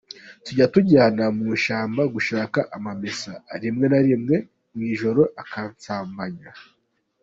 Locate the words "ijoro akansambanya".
4.93-6.49